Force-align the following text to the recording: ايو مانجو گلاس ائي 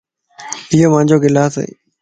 ايو 0.71 0.87
مانجو 0.93 1.17
گلاس 1.23 1.53
ائي 1.61 1.71